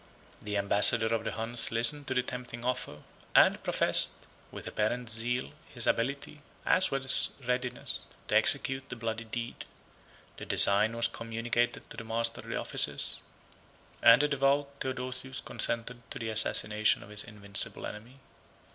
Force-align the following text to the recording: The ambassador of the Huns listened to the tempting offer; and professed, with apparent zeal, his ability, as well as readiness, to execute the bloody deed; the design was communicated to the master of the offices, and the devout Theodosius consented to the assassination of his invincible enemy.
The 0.39 0.57
ambassador 0.57 1.13
of 1.13 1.23
the 1.25 1.33
Huns 1.33 1.71
listened 1.71 2.07
to 2.07 2.15
the 2.15 2.23
tempting 2.23 2.65
offer; 2.65 3.03
and 3.35 3.61
professed, 3.61 4.13
with 4.49 4.65
apparent 4.65 5.11
zeal, 5.11 5.51
his 5.71 5.85
ability, 5.85 6.41
as 6.65 6.89
well 6.89 7.03
as 7.05 7.29
readiness, 7.47 8.05
to 8.27 8.35
execute 8.35 8.89
the 8.89 8.95
bloody 8.95 9.25
deed; 9.25 9.63
the 10.37 10.45
design 10.47 10.95
was 10.95 11.07
communicated 11.07 11.87
to 11.91 11.97
the 11.97 12.03
master 12.03 12.41
of 12.41 12.47
the 12.47 12.55
offices, 12.55 13.19
and 14.01 14.23
the 14.23 14.27
devout 14.27 14.69
Theodosius 14.79 15.39
consented 15.39 16.01
to 16.09 16.17
the 16.17 16.29
assassination 16.29 17.03
of 17.03 17.09
his 17.09 17.23
invincible 17.23 17.85
enemy. 17.85 18.17